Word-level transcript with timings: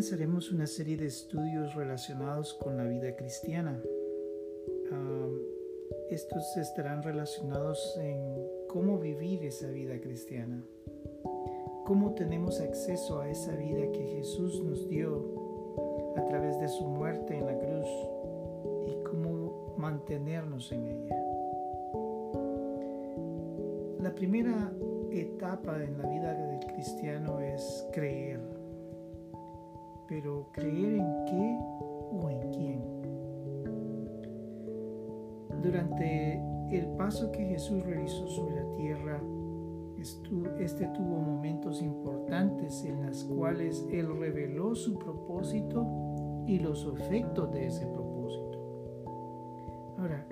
comenzaremos 0.00 0.50
una 0.50 0.66
serie 0.66 0.96
de 0.96 1.08
estudios 1.08 1.74
relacionados 1.74 2.54
con 2.54 2.78
la 2.78 2.84
vida 2.84 3.14
cristiana. 3.16 3.78
estos 6.08 6.56
estarán 6.56 7.02
relacionados 7.02 7.98
en 8.00 8.18
cómo 8.66 8.98
vivir 8.98 9.44
esa 9.44 9.68
vida 9.68 10.00
cristiana, 10.00 10.64
cómo 11.84 12.14
tenemos 12.14 12.62
acceso 12.62 13.20
a 13.20 13.28
esa 13.28 13.54
vida 13.56 13.92
que 13.92 14.06
Jesús 14.16 14.64
nos 14.64 14.88
dio 14.88 15.22
a 16.16 16.24
través 16.24 16.58
de 16.60 16.68
su 16.68 16.86
muerte 16.86 17.36
en 17.36 17.44
la 17.44 17.58
cruz 17.58 17.88
y 18.86 19.04
cómo 19.04 19.74
mantenernos 19.76 20.72
en 20.72 20.86
ella. 20.86 21.16
La 24.00 24.14
primera 24.14 24.72
etapa 25.10 25.84
en 25.84 25.98
la 25.98 26.08
vida 26.08 26.32
del 26.32 26.72
cristiano 26.72 27.38
es 27.40 27.86
creer 27.92 28.59
pero 30.10 30.48
creer 30.50 30.94
en 30.94 31.24
qué 31.24 31.58
o 32.10 32.28
en 32.28 32.50
quién. 32.50 32.82
Durante 35.62 36.42
el 36.72 36.88
paso 36.96 37.30
que 37.30 37.44
Jesús 37.44 37.84
realizó 37.84 38.26
sobre 38.26 38.56
la 38.56 38.72
tierra, 38.74 39.22
este 40.58 40.86
tuvo 40.88 41.20
momentos 41.20 41.80
importantes 41.80 42.84
en 42.84 43.06
los 43.06 43.22
cuales 43.24 43.86
Él 43.92 44.08
reveló 44.18 44.74
su 44.74 44.98
propósito 44.98 45.86
y 46.46 46.58
los 46.58 46.84
efectos 46.86 47.52
de 47.52 47.66
ese 47.68 47.86
propósito. 47.86 48.58
Ahora, 49.96 50.26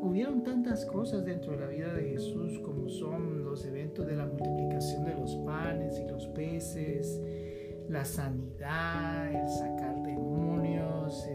hubieron 0.00 0.42
tantas 0.44 0.86
cosas 0.86 1.26
dentro 1.26 1.52
de 1.52 1.58
la 1.58 1.66
vida 1.66 1.92
de 1.92 2.04
Jesús 2.04 2.58
como 2.60 2.88
son 2.88 3.44
los 3.44 3.66
eventos 3.66 4.06
de 4.06 4.16
la 4.16 4.24
multiplicación 4.24 5.04
de 5.04 5.14
los 5.14 5.36
panes 5.44 6.00
y 6.00 6.08
los 6.08 6.26
peces, 6.28 7.20
la 7.88 8.04
sanidad, 8.04 9.32
el 9.32 9.48
sacar 9.48 10.02
demonios, 10.02 11.26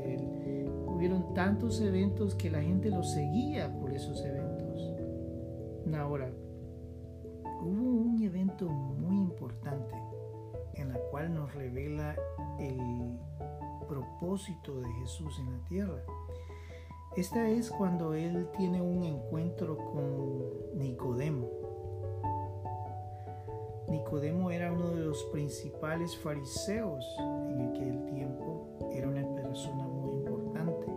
hubieron 0.87 1.33
tantos 1.33 1.81
eventos 1.81 2.35
que 2.35 2.51
la 2.51 2.61
gente 2.61 2.89
lo 2.89 3.03
seguía 3.03 3.71
por 3.79 3.91
esos 3.91 4.23
eventos. 4.23 4.93
Ahora, 5.95 6.31
hubo 7.61 7.81
un 7.81 8.21
evento 8.23 8.69
muy 8.69 9.15
importante 9.17 9.95
en 10.75 10.89
la 10.89 10.99
cual 11.11 11.33
nos 11.33 11.53
revela 11.53 12.15
el 12.59 13.17
propósito 13.87 14.79
de 14.79 14.91
Jesús 15.01 15.39
en 15.39 15.51
la 15.51 15.65
tierra. 15.65 16.03
Esta 17.15 17.47
es 17.47 17.69
cuando 17.69 18.15
él 18.15 18.49
tiene 18.57 18.81
un 18.81 19.03
encuentro 19.03 19.77
con 19.77 20.77
Nicodemo. 20.77 21.72
Nicodemo 23.93 24.49
era 24.49 24.71
uno 24.73 24.89
de 24.89 25.05
los 25.05 25.23
principales 25.25 26.17
fariseos 26.17 27.05
en 27.19 27.69
aquel 27.69 28.03
tiempo, 28.07 28.67
era 28.91 29.07
una 29.07 29.23
persona 29.35 29.87
muy 29.87 30.15
importante. 30.15 30.87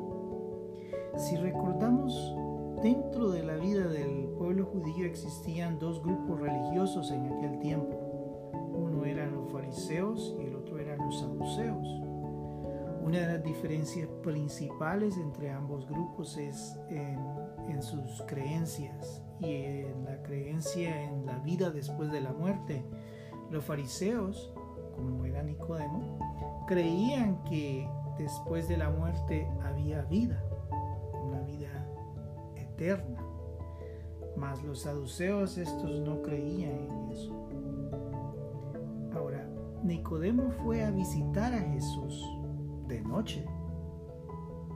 Si 1.19 1.37
recordamos, 1.37 2.35
dentro 2.83 3.31
de 3.31 3.43
la 3.43 3.57
vida 3.57 3.87
del 3.87 4.29
pueblo 4.39 4.65
judío 4.65 5.05
existían 5.05 5.79
dos 5.79 6.03
grupos 6.03 6.41
religiosos 6.41 7.11
en 7.11 7.27
aquel 7.27 7.59
tiempo. 7.59 8.51
Uno 8.73 9.05
eran 9.05 9.35
los 9.35 9.53
fariseos 9.53 10.35
y 10.41 10.47
el 10.47 10.57
otro 10.57 10.79
eran 10.79 10.99
los 10.99 11.21
saduceos. 11.21 12.01
Una 13.03 13.19
de 13.19 13.27
las 13.27 13.45
diferencias 13.45 14.09
principales 14.23 15.19
entre 15.19 15.51
ambos 15.51 15.87
grupos 15.87 16.39
es 16.39 16.81
en, 16.89 17.19
en 17.69 17.83
sus 17.83 18.23
creencias 18.23 19.26
y 19.41 19.53
en 19.53 20.05
la 20.05 20.23
creencia 20.23 21.03
en 21.03 21.27
la 21.27 21.39
vida 21.39 21.71
después 21.71 22.11
de 22.11 22.21
la 22.21 22.33
muerte. 22.33 22.85
Los 23.51 23.65
fariseos, 23.65 24.53
como 24.95 25.25
era 25.25 25.43
Nicodemo, 25.43 26.19
creían 26.67 27.43
que 27.45 27.89
después 28.19 28.69
de 28.69 28.77
la 28.77 28.91
muerte 28.91 29.47
había 29.63 30.03
vida, 30.03 30.43
una 31.25 31.41
vida 31.43 31.87
eterna. 32.57 33.23
Mas 34.37 34.63
los 34.65 34.83
saduceos 34.83 35.57
estos 35.57 36.01
no 36.01 36.23
creían 36.23 36.89
en 36.91 37.11
eso. 37.11 37.49
Ahora, 39.15 39.49
Nicodemo 39.83 40.51
fue 40.65 40.85
a 40.85 40.91
visitar 40.91 41.55
a 41.55 41.61
Jesús 41.61 42.23
de 42.87 43.01
noche 43.03 43.47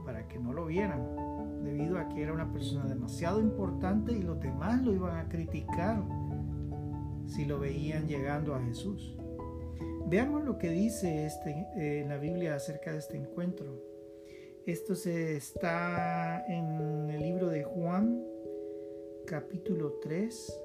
para 0.05 0.27
que 0.29 0.39
no 0.39 0.53
lo 0.53 0.67
vieran 0.67 1.20
debido 1.63 1.99
a 1.99 2.09
que 2.09 2.23
era 2.23 2.33
una 2.33 2.53
persona 2.53 2.87
demasiado 2.87 3.41
importante 3.41 4.13
y 4.13 4.23
los 4.23 4.41
demás 4.41 4.83
lo 4.83 4.93
iban 4.93 5.17
a 5.17 5.29
criticar 5.29 6.03
si 7.27 7.45
lo 7.45 7.59
veían 7.59 8.09
llegando 8.09 8.55
a 8.55 8.63
Jesús. 8.63 9.17
Veamos 10.07 10.45
lo 10.45 10.59
que 10.59 10.71
dice 10.71 11.27
este, 11.27 12.01
en 12.01 12.09
la 12.09 12.19
Biblia 12.19 12.57
acerca 12.57 12.93
de 12.93 12.99
este 12.99 13.17
encuentro. 13.17 13.81
Esto 14.67 14.95
se 14.95 15.37
está 15.37 16.45
en 16.49 17.11
el 17.11 17.21
libro 17.21 17.49
de 17.49 17.63
Juan, 17.63 18.25
capítulo 19.27 20.01
3, 20.03 20.61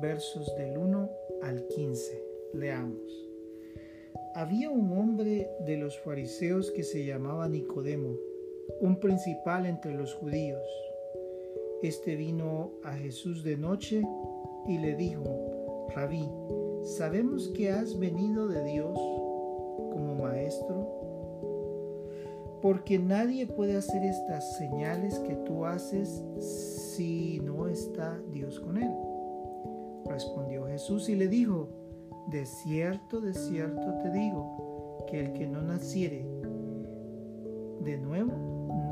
versos 0.00 0.54
del 0.56 0.76
1 0.76 1.10
al 1.42 1.66
15. 1.68 2.22
Leamos. 2.54 3.28
Había 4.34 4.68
un 4.68 4.92
hombre 4.92 5.48
de 5.64 5.76
los 5.76 5.98
fariseos 6.00 6.70
que 6.70 6.82
se 6.82 7.04
llamaba 7.04 7.48
Nicodemo 7.48 8.14
un 8.80 8.96
principal 8.96 9.66
entre 9.66 9.94
los 9.94 10.14
judíos. 10.14 10.66
Este 11.82 12.16
vino 12.16 12.72
a 12.82 12.92
Jesús 12.92 13.44
de 13.44 13.56
noche 13.56 14.02
y 14.66 14.78
le 14.78 14.94
dijo, 14.96 15.24
Rabí, 15.94 16.28
sabemos 16.82 17.48
que 17.48 17.70
has 17.70 17.98
venido 17.98 18.48
de 18.48 18.64
Dios 18.64 18.98
como 19.92 20.14
maestro, 20.14 20.88
porque 22.62 22.98
nadie 22.98 23.46
puede 23.46 23.76
hacer 23.76 24.02
estas 24.02 24.56
señales 24.56 25.18
que 25.20 25.34
tú 25.36 25.66
haces 25.66 26.24
si 26.38 27.40
no 27.40 27.68
está 27.68 28.18
Dios 28.30 28.58
con 28.60 28.78
él. 28.78 28.90
Respondió 30.06 30.66
Jesús 30.66 31.08
y 31.08 31.16
le 31.16 31.28
dijo, 31.28 31.68
de 32.28 32.46
cierto, 32.46 33.20
de 33.20 33.34
cierto 33.34 33.98
te 34.02 34.10
digo, 34.10 35.04
que 35.06 35.20
el 35.20 35.32
que 35.34 35.46
no 35.46 35.60
naciere 35.60 36.26
de 37.84 37.98
nuevo 37.98 38.53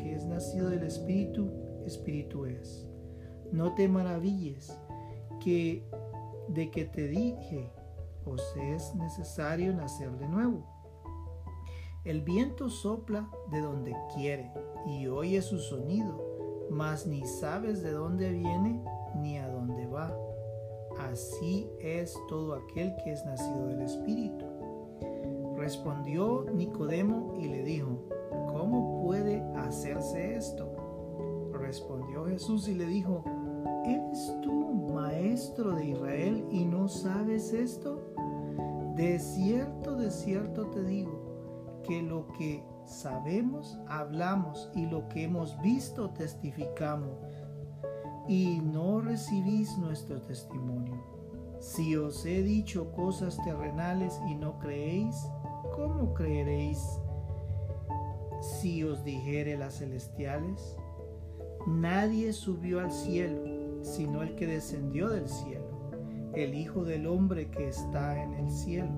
que 0.00 0.14
es 0.14 0.24
nacido 0.24 0.70
del 0.70 0.82
Espíritu, 0.82 1.50
Espíritu 1.84 2.46
es. 2.46 2.88
No 3.52 3.74
te 3.74 3.88
maravilles 3.88 4.76
que 5.40 5.88
de 6.48 6.70
que 6.70 6.84
te 6.84 7.08
dije, 7.08 7.70
os 8.24 8.42
es 8.56 8.94
necesario 8.94 9.72
nacer 9.74 10.10
de 10.18 10.28
nuevo. 10.28 10.66
El 12.04 12.22
viento 12.22 12.70
sopla 12.70 13.30
de 13.50 13.60
donde 13.60 13.94
quiere 14.14 14.50
y 14.86 15.06
oye 15.06 15.42
su 15.42 15.58
sonido, 15.58 16.68
mas 16.70 17.06
ni 17.06 17.24
sabes 17.26 17.82
de 17.82 17.92
dónde 17.92 18.32
viene 18.32 18.82
ni 19.16 19.38
a 19.38 19.48
dónde 19.48 19.86
va. 19.86 20.16
Así 20.98 21.68
es 21.78 22.16
todo 22.28 22.54
aquel 22.54 22.94
que 23.04 23.12
es 23.12 23.24
nacido 23.24 23.66
del 23.66 23.82
Espíritu. 23.82 24.46
Respondió 25.56 26.46
Nicodemo 26.54 27.34
y 27.38 27.48
le 27.48 27.62
dijo, 27.62 28.08
Respondió 31.70 32.24
Jesús 32.24 32.66
y 32.66 32.74
le 32.74 32.84
dijo, 32.84 33.22
¿eres 33.86 34.34
tú 34.42 34.90
maestro 34.92 35.70
de 35.70 35.90
Israel 35.90 36.44
y 36.50 36.64
no 36.64 36.88
sabes 36.88 37.52
esto? 37.52 38.12
De 38.96 39.20
cierto, 39.20 39.94
de 39.94 40.10
cierto 40.10 40.66
te 40.66 40.82
digo, 40.82 41.80
que 41.86 42.02
lo 42.02 42.26
que 42.32 42.64
sabemos, 42.86 43.78
hablamos 43.86 44.68
y 44.74 44.86
lo 44.86 45.08
que 45.10 45.22
hemos 45.22 45.56
visto, 45.60 46.10
testificamos, 46.10 47.16
y 48.26 48.58
no 48.58 49.00
recibís 49.00 49.78
nuestro 49.78 50.20
testimonio. 50.22 51.00
Si 51.60 51.94
os 51.94 52.26
he 52.26 52.42
dicho 52.42 52.90
cosas 52.90 53.40
terrenales 53.44 54.20
y 54.28 54.34
no 54.34 54.58
creéis, 54.58 55.14
¿cómo 55.76 56.14
creeréis 56.14 56.98
si 58.40 58.82
os 58.82 59.04
dijere 59.04 59.56
las 59.56 59.78
celestiales? 59.78 60.79
Nadie 61.66 62.32
subió 62.32 62.80
al 62.80 62.90
cielo, 62.90 63.42
sino 63.82 64.22
el 64.22 64.34
que 64.34 64.46
descendió 64.46 65.08
del 65.08 65.28
cielo, 65.28 65.66
el 66.34 66.54
Hijo 66.54 66.84
del 66.84 67.06
Hombre 67.06 67.50
que 67.50 67.68
está 67.68 68.22
en 68.22 68.34
el 68.34 68.50
cielo. 68.50 68.90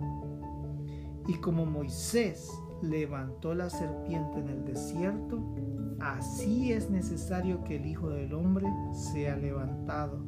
Y 1.26 1.34
como 1.34 1.66
Moisés 1.66 2.50
levantó 2.82 3.54
la 3.54 3.70
serpiente 3.70 4.40
en 4.40 4.48
el 4.48 4.64
desierto, 4.64 5.40
así 6.00 6.72
es 6.72 6.90
necesario 6.90 7.62
que 7.64 7.76
el 7.76 7.86
Hijo 7.86 8.10
del 8.10 8.32
Hombre 8.34 8.66
sea 8.92 9.36
levantado, 9.36 10.24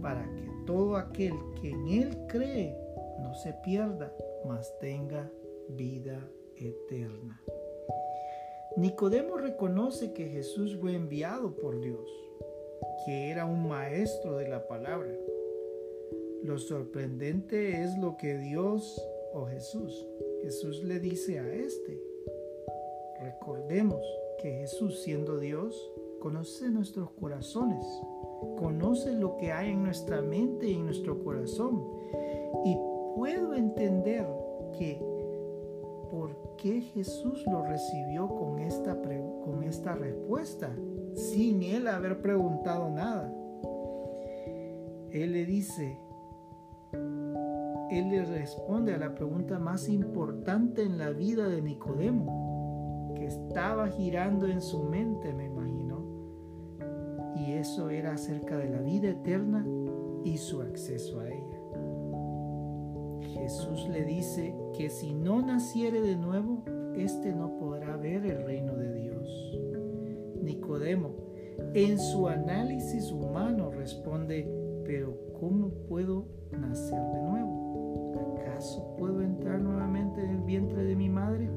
para 0.00 0.22
que 0.34 0.48
todo 0.66 0.96
aquel 0.96 1.34
que 1.60 1.70
en 1.70 1.88
él 1.88 2.18
cree 2.28 2.76
no 3.20 3.34
se 3.34 3.52
pierda, 3.64 4.12
mas 4.46 4.72
tenga 4.80 5.30
vida 5.70 6.18
eterna. 6.56 7.40
Nicodemo 8.78 9.36
reconoce 9.36 10.12
que 10.12 10.28
Jesús 10.28 10.76
fue 10.80 10.94
enviado 10.94 11.56
por 11.56 11.80
Dios, 11.80 12.08
que 13.04 13.28
era 13.28 13.44
un 13.44 13.66
maestro 13.66 14.36
de 14.36 14.46
la 14.48 14.68
palabra. 14.68 15.12
Lo 16.44 16.58
sorprendente 16.58 17.82
es 17.82 17.98
lo 17.98 18.16
que 18.16 18.38
Dios 18.38 19.04
o 19.34 19.46
Jesús, 19.46 20.06
Jesús 20.44 20.84
le 20.84 21.00
dice 21.00 21.40
a 21.40 21.52
este. 21.52 22.00
Recordemos 23.20 24.00
que 24.40 24.48
Jesús 24.48 25.00
siendo 25.00 25.40
Dios 25.40 25.74
conoce 26.20 26.68
nuestros 26.70 27.10
corazones, 27.20 27.84
conoce 28.60 29.12
lo 29.12 29.36
que 29.38 29.50
hay 29.50 29.70
en 29.70 29.82
nuestra 29.82 30.22
mente 30.22 30.68
y 30.68 30.74
en 30.74 30.84
nuestro 30.84 31.24
corazón. 31.24 31.82
Y 32.64 32.76
puedo 33.16 33.54
entender 33.54 34.24
que 34.78 35.02
por 36.12 36.47
qué 36.58 36.80
Jesús 36.80 37.44
lo 37.46 37.62
recibió 37.62 38.28
con 38.28 38.58
esta, 38.58 39.00
con 39.00 39.62
esta 39.62 39.94
respuesta, 39.94 40.70
sin 41.14 41.62
él 41.62 41.88
haber 41.88 42.20
preguntado 42.20 42.90
nada. 42.90 43.32
Él 45.10 45.32
le 45.32 45.46
dice, 45.46 45.98
él 47.90 48.10
le 48.10 48.24
responde 48.24 48.92
a 48.92 48.98
la 48.98 49.14
pregunta 49.14 49.58
más 49.58 49.88
importante 49.88 50.82
en 50.82 50.98
la 50.98 51.10
vida 51.10 51.48
de 51.48 51.62
Nicodemo, 51.62 53.14
que 53.16 53.26
estaba 53.26 53.88
girando 53.88 54.46
en 54.46 54.60
su 54.60 54.82
mente, 54.82 55.32
me 55.32 55.46
imagino, 55.46 56.04
y 57.36 57.52
eso 57.52 57.88
era 57.88 58.12
acerca 58.12 58.58
de 58.58 58.68
la 58.68 58.80
vida 58.80 59.10
eterna 59.10 59.66
y 60.24 60.36
su 60.36 60.60
acceso 60.60 61.20
a 61.20 61.28
ella. 61.28 61.57
Jesús 63.38 63.88
le 63.88 64.04
dice 64.04 64.54
que 64.76 64.90
si 64.90 65.14
no 65.14 65.40
naciere 65.40 66.00
de 66.00 66.16
nuevo, 66.16 66.64
éste 66.96 67.32
no 67.32 67.56
podrá 67.56 67.96
ver 67.96 68.26
el 68.26 68.44
reino 68.44 68.74
de 68.74 68.92
Dios. 68.94 69.58
Nicodemo, 70.42 71.14
en 71.74 71.98
su 71.98 72.28
análisis 72.28 73.10
humano, 73.10 73.70
responde, 73.70 74.48
pero 74.84 75.16
¿cómo 75.38 75.70
puedo 75.88 76.26
nacer 76.52 77.00
de 77.00 77.22
nuevo? 77.22 78.38
¿Acaso 78.38 78.96
puedo 78.96 79.22
entrar 79.22 79.60
nuevamente 79.60 80.22
en 80.22 80.30
el 80.30 80.42
vientre 80.42 80.84
de 80.84 80.96
mi 80.96 81.08
madre? 81.08 81.48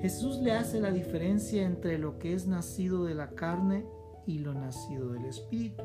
Jesús 0.00 0.40
le 0.40 0.52
hace 0.52 0.80
la 0.80 0.90
diferencia 0.90 1.64
entre 1.64 1.96
lo 1.96 2.18
que 2.18 2.34
es 2.34 2.46
nacido 2.46 3.04
de 3.04 3.14
la 3.14 3.30
carne 3.30 3.86
y 4.26 4.38
lo 4.38 4.52
nacido 4.52 5.12
del 5.12 5.26
Espíritu. 5.26 5.84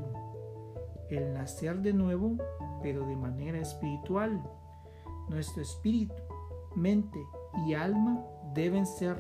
El 1.10 1.34
nacer 1.34 1.82
de 1.82 1.94
nuevo, 1.94 2.36
pero 2.82 3.06
de 3.06 3.16
manera 3.16 3.60
espiritual. 3.60 4.42
Nuestro 5.30 5.62
espíritu, 5.62 6.14
mente 6.76 7.20
y 7.66 7.74
alma 7.74 8.24
deben 8.54 8.86
ser 8.86 9.18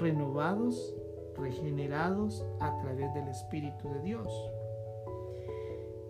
renovados, 0.00 0.94
regenerados 1.36 2.44
a 2.60 2.76
través 2.78 3.12
del 3.14 3.28
Espíritu 3.28 3.88
de 3.88 4.00
Dios. 4.02 4.50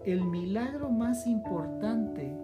El 0.04 0.24
milagro 0.24 0.90
más 0.90 1.26
importante 1.26 2.36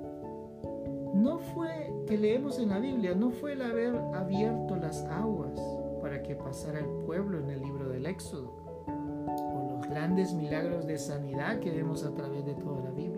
no 1.14 1.38
fue 1.38 1.92
que 2.06 2.16
leemos 2.16 2.58
en 2.58 2.68
la 2.68 2.78
Biblia, 2.78 3.14
no 3.14 3.30
fue 3.30 3.54
el 3.54 3.62
haber 3.62 3.96
abierto 4.14 4.76
las 4.76 5.04
aguas 5.04 5.58
para 6.00 6.22
que 6.22 6.36
pasara 6.36 6.78
el 6.78 6.88
pueblo 7.04 7.40
en 7.40 7.50
el 7.50 7.60
libro 7.60 7.88
del 7.88 8.06
Éxodo, 8.06 8.52
o 8.86 9.68
los 9.72 9.88
grandes 9.88 10.32
milagros 10.32 10.86
de 10.86 10.98
sanidad 10.98 11.58
que 11.58 11.70
vemos 11.70 12.04
a 12.04 12.14
través 12.14 12.44
de 12.44 12.54
toda 12.54 12.80
la 12.82 12.90
Biblia 12.90 13.17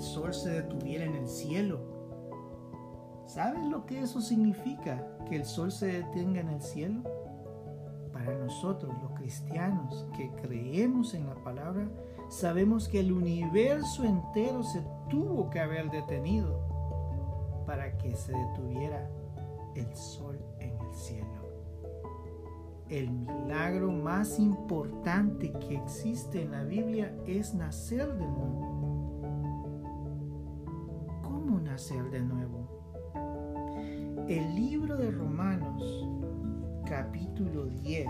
el 0.00 0.06
sol 0.06 0.32
se 0.32 0.48
detuviera 0.48 1.04
en 1.04 1.14
el 1.14 1.28
cielo. 1.28 1.78
¿Sabes 3.26 3.62
lo 3.66 3.84
que 3.84 4.00
eso 4.00 4.22
significa? 4.22 5.06
Que 5.28 5.36
el 5.36 5.44
sol 5.44 5.70
se 5.70 5.88
detenga 5.88 6.40
en 6.40 6.48
el 6.48 6.62
cielo. 6.62 7.02
Para 8.10 8.34
nosotros 8.38 8.94
los 9.02 9.12
cristianos 9.12 10.06
que 10.16 10.30
creemos 10.40 11.12
en 11.12 11.26
la 11.26 11.34
palabra, 11.44 11.86
sabemos 12.30 12.88
que 12.88 13.00
el 13.00 13.12
universo 13.12 14.04
entero 14.04 14.62
se 14.62 14.82
tuvo 15.10 15.50
que 15.50 15.60
haber 15.60 15.90
detenido 15.90 16.58
para 17.66 17.98
que 17.98 18.16
se 18.16 18.32
detuviera 18.32 19.06
el 19.74 19.94
sol 19.94 20.38
en 20.60 20.80
el 20.80 20.94
cielo. 20.94 21.28
El 22.88 23.10
milagro 23.10 23.92
más 23.92 24.38
importante 24.38 25.52
que 25.52 25.74
existe 25.74 26.40
en 26.40 26.52
la 26.52 26.64
Biblia 26.64 27.14
es 27.26 27.54
nacer 27.54 28.14
de 28.14 28.26
nuevo 28.26 28.79
nacer 31.80 32.10
de 32.10 32.20
nuevo. 32.20 32.68
El 34.28 34.54
libro 34.54 34.98
de 34.98 35.10
Romanos, 35.10 36.06
capítulo 36.86 37.64
10, 37.64 38.06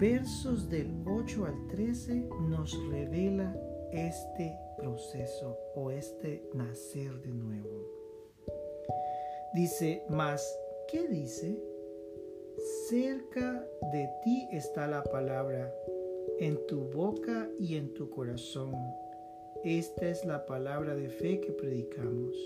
versos 0.00 0.68
del 0.68 0.90
8 1.06 1.44
al 1.46 1.68
13, 1.68 2.28
nos 2.48 2.76
revela 2.88 3.56
este 3.92 4.52
proceso 4.76 5.56
o 5.76 5.92
este 5.92 6.42
nacer 6.54 7.20
de 7.22 7.32
nuevo. 7.32 7.86
Dice, 9.54 10.02
más, 10.08 10.44
¿qué 10.90 11.06
dice? 11.06 11.62
Cerca 12.88 13.64
de 13.92 14.10
ti 14.24 14.48
está 14.50 14.88
la 14.88 15.04
palabra, 15.04 15.72
en 16.40 16.58
tu 16.66 16.90
boca 16.90 17.48
y 17.60 17.76
en 17.76 17.94
tu 17.94 18.10
corazón 18.10 18.74
esta 19.64 20.06
es 20.08 20.26
la 20.26 20.44
palabra 20.44 20.94
de 20.94 21.08
fe 21.08 21.40
que 21.40 21.50
predicamos. 21.50 22.36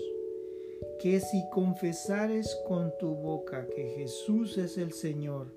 Que 1.01 1.19
si 1.19 1.43
confesares 1.49 2.57
con 2.65 2.93
tu 2.97 3.13
boca 3.13 3.67
que 3.67 3.89
Jesús 3.97 4.57
es 4.57 4.77
el 4.77 4.93
Señor 4.93 5.47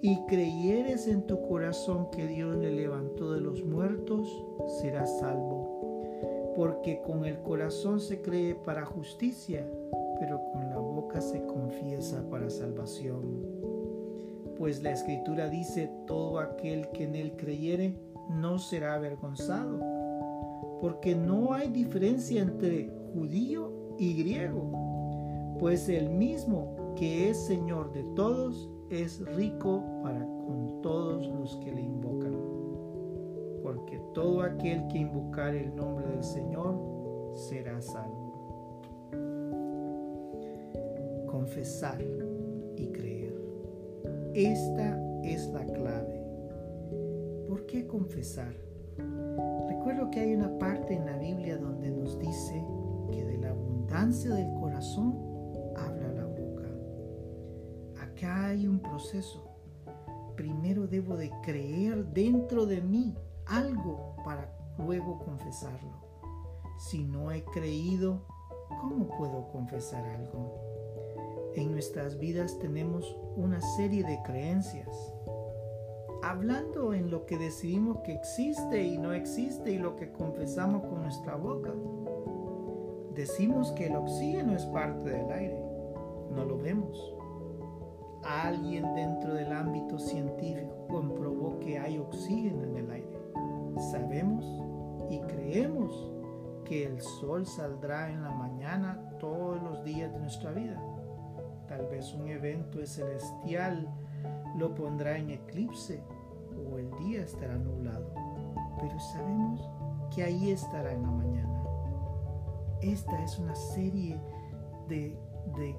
y 0.00 0.24
creyeres 0.26 1.08
en 1.08 1.26
tu 1.26 1.42
corazón 1.48 2.12
que 2.12 2.28
Dios 2.28 2.56
le 2.56 2.70
levantó 2.70 3.32
de 3.32 3.40
los 3.40 3.64
muertos, 3.64 4.28
serás 4.80 5.18
salvo. 5.18 6.52
Porque 6.54 7.02
con 7.02 7.24
el 7.24 7.40
corazón 7.40 7.98
se 7.98 8.22
cree 8.22 8.54
para 8.54 8.84
justicia, 8.84 9.68
pero 10.20 10.40
con 10.52 10.70
la 10.70 10.78
boca 10.78 11.20
se 11.20 11.44
confiesa 11.44 12.22
para 12.30 12.50
salvación. 12.50 13.48
Pues 14.56 14.80
la 14.84 14.92
escritura 14.92 15.48
dice, 15.48 15.90
todo 16.06 16.38
aquel 16.38 16.88
que 16.90 17.02
en 17.02 17.16
él 17.16 17.32
creyere 17.36 17.96
no 18.28 18.60
será 18.60 18.94
avergonzado 18.94 19.99
porque 20.80 21.14
no 21.14 21.52
hay 21.52 21.68
diferencia 21.68 22.42
entre 22.42 22.90
judío 23.12 23.70
y 23.98 24.14
griego, 24.14 25.56
pues 25.58 25.88
el 25.88 26.08
mismo 26.08 26.94
que 26.96 27.30
es 27.30 27.36
Señor 27.36 27.92
de 27.92 28.02
todos 28.16 28.70
es 28.88 29.20
rico 29.36 29.84
para 30.02 30.20
con 30.20 30.80
todos 30.82 31.26
los 31.28 31.56
que 31.58 31.72
le 31.72 31.82
invocan. 31.82 32.34
Porque 33.62 34.00
todo 34.14 34.42
aquel 34.42 34.86
que 34.88 34.98
invocar 34.98 35.54
el 35.54 35.74
nombre 35.76 36.08
del 36.08 36.24
Señor 36.24 36.74
será 37.34 37.80
salvo. 37.80 38.80
Confesar 41.26 42.02
y 42.76 42.86
creer. 42.88 43.38
Esta 44.34 44.98
es 45.22 45.46
la 45.50 45.64
clave. 45.66 46.24
¿Por 47.46 47.66
qué 47.66 47.86
confesar? 47.86 48.69
Recuerdo 49.80 50.10
que 50.10 50.20
hay 50.20 50.34
una 50.34 50.58
parte 50.58 50.92
en 50.92 51.06
la 51.06 51.16
Biblia 51.16 51.56
donde 51.56 51.90
nos 51.90 52.18
dice 52.18 52.62
que 53.10 53.24
de 53.24 53.38
la 53.38 53.48
abundancia 53.48 54.34
del 54.34 54.52
corazón 54.60 55.18
habla 55.74 56.12
la 56.12 56.26
boca. 56.26 56.68
Acá 58.02 58.48
hay 58.48 58.66
un 58.66 58.78
proceso. 58.78 59.42
Primero 60.36 60.86
debo 60.86 61.16
de 61.16 61.30
creer 61.42 62.04
dentro 62.12 62.66
de 62.66 62.82
mí 62.82 63.16
algo 63.46 64.16
para 64.22 64.54
luego 64.76 65.18
confesarlo. 65.24 66.04
Si 66.78 67.02
no 67.02 67.32
he 67.32 67.42
creído, 67.44 68.26
¿cómo 68.82 69.08
puedo 69.16 69.48
confesar 69.48 70.04
algo? 70.04 70.60
En 71.54 71.72
nuestras 71.72 72.18
vidas 72.18 72.58
tenemos 72.58 73.16
una 73.34 73.62
serie 73.62 74.04
de 74.04 74.20
creencias 74.24 75.14
hablando 76.22 76.92
en 76.92 77.10
lo 77.10 77.26
que 77.26 77.38
decidimos 77.38 77.98
que 77.98 78.12
existe 78.12 78.82
y 78.82 78.98
no 78.98 79.12
existe 79.12 79.72
y 79.72 79.78
lo 79.78 79.96
que 79.96 80.12
confesamos 80.12 80.82
con 80.86 81.02
nuestra 81.02 81.36
boca. 81.36 81.72
Decimos 83.14 83.72
que 83.72 83.86
el 83.86 83.96
oxígeno 83.96 84.54
es 84.54 84.64
parte 84.66 85.10
del 85.10 85.30
aire, 85.30 85.62
no 86.30 86.44
lo 86.44 86.58
vemos. 86.58 87.14
Alguien 88.22 88.94
dentro 88.94 89.34
del 89.34 89.52
ámbito 89.52 89.98
científico 89.98 90.86
comprobó 90.88 91.58
que 91.60 91.78
hay 91.78 91.98
oxígeno 91.98 92.64
en 92.64 92.76
el 92.76 92.90
aire. 92.90 93.18
Sabemos 93.90 94.44
y 95.08 95.20
creemos 95.20 96.10
que 96.64 96.84
el 96.84 97.00
sol 97.00 97.46
saldrá 97.46 98.10
en 98.10 98.22
la 98.22 98.30
mañana 98.30 99.16
todos 99.18 99.60
los 99.62 99.82
días 99.84 100.12
de 100.12 100.20
nuestra 100.20 100.52
vida. 100.52 100.80
Tal 101.66 101.86
vez 101.86 102.12
un 102.14 102.28
evento 102.28 102.84
celestial 102.84 103.88
lo 104.60 104.74
pondrá 104.74 105.16
en 105.16 105.30
eclipse 105.30 106.02
o 106.70 106.78
el 106.78 106.90
día 106.98 107.22
estará 107.22 107.56
nublado. 107.56 108.12
Pero 108.78 109.00
sabemos 109.00 109.68
que 110.14 110.22
ahí 110.22 110.50
estará 110.50 110.92
en 110.92 111.02
la 111.02 111.10
mañana. 111.10 111.64
Esta 112.82 113.22
es 113.24 113.38
una 113.38 113.54
serie 113.54 114.20
de, 114.86 115.18
de 115.56 115.76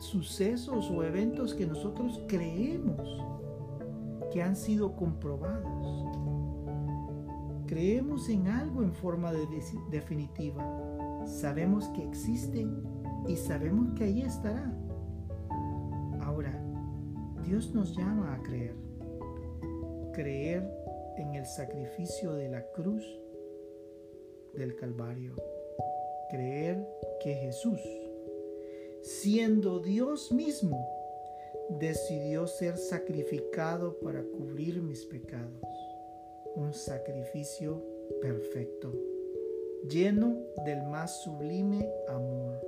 sucesos 0.00 0.90
o 0.90 1.04
eventos 1.04 1.54
que 1.54 1.66
nosotros 1.66 2.20
creemos 2.26 3.24
que 4.32 4.42
han 4.42 4.56
sido 4.56 4.96
comprobados. 4.96 6.06
Creemos 7.66 8.28
en 8.28 8.48
algo 8.48 8.82
en 8.82 8.92
forma 8.92 9.32
de 9.32 9.46
definitiva. 9.90 10.64
Sabemos 11.26 11.86
que 11.88 12.02
existe 12.02 12.66
y 13.28 13.36
sabemos 13.36 13.92
que 13.94 14.04
ahí 14.04 14.22
estará. 14.22 14.79
Dios 17.50 17.74
nos 17.74 17.96
llama 17.96 18.32
a 18.32 18.42
creer. 18.44 18.76
Creer 20.12 20.62
en 21.16 21.34
el 21.34 21.44
sacrificio 21.44 22.34
de 22.34 22.48
la 22.48 22.64
cruz 22.70 23.04
del 24.54 24.76
Calvario. 24.76 25.34
Creer 26.30 26.86
que 27.18 27.34
Jesús, 27.34 27.80
siendo 29.02 29.80
Dios 29.80 30.30
mismo, 30.30 30.88
decidió 31.80 32.46
ser 32.46 32.76
sacrificado 32.76 33.98
para 33.98 34.22
cubrir 34.22 34.80
mis 34.80 35.04
pecados. 35.04 35.66
Un 36.54 36.72
sacrificio 36.72 37.84
perfecto, 38.22 38.94
lleno 39.88 40.36
del 40.64 40.84
más 40.84 41.20
sublime 41.24 41.92
amor. 42.06 42.64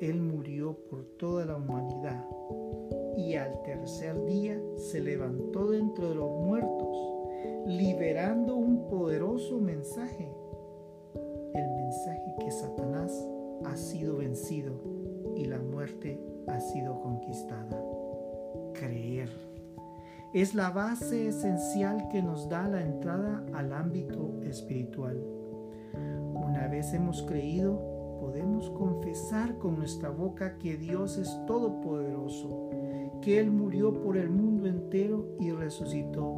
Él 0.00 0.22
murió 0.22 0.74
por 0.88 1.04
toda 1.18 1.44
la 1.44 1.56
humanidad 1.56 2.24
y 3.18 3.34
al 3.34 3.60
tercer 3.62 4.24
día 4.26 4.56
se 4.76 5.00
levantó 5.00 5.66
dentro 5.66 6.08
de 6.08 6.14
los 6.14 6.30
muertos, 6.30 6.96
liberando 7.66 8.54
un 8.54 8.86
poderoso 8.88 9.58
mensaje. 9.58 10.32
El 11.52 11.68
mensaje 11.70 12.34
que 12.38 12.50
Satanás 12.52 13.12
ha 13.64 13.76
sido 13.76 14.18
vencido 14.18 14.72
y 15.34 15.46
la 15.46 15.58
muerte 15.58 16.20
ha 16.46 16.60
sido 16.60 17.00
conquistada. 17.00 17.82
Creer. 18.74 19.30
Es 20.32 20.54
la 20.54 20.70
base 20.70 21.26
esencial 21.28 22.08
que 22.10 22.22
nos 22.22 22.48
da 22.48 22.68
la 22.68 22.82
entrada 22.82 23.44
al 23.52 23.72
ámbito 23.72 24.40
espiritual. 24.44 25.20
Una 26.34 26.68
vez 26.68 26.94
hemos 26.94 27.22
creído, 27.22 27.80
podemos 28.20 28.70
confesar 28.70 29.58
con 29.58 29.76
nuestra 29.76 30.10
boca 30.10 30.58
que 30.58 30.76
Dios 30.76 31.18
es 31.18 31.28
todopoderoso, 31.46 32.68
que 33.22 33.38
Él 33.38 33.50
murió 33.50 33.92
por 34.02 34.16
el 34.16 34.30
mundo 34.30 34.66
entero 34.66 35.26
y 35.38 35.50
resucitó, 35.52 36.34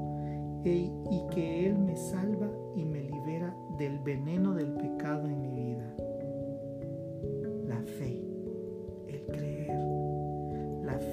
y 0.65 0.91
que 1.33 1.67
Él 1.67 1.79
me 1.79 1.97
salva 1.97 2.51
y 2.77 2.85
me 2.85 3.03
libera 3.03 3.57
del 3.79 3.99
veneno 4.01 4.55
del 4.55 4.73
pecado 4.75 5.27
en 5.27 5.41
mi 5.41 5.49
vida. 5.49 5.95
La 7.67 7.83
fe 7.83 8.31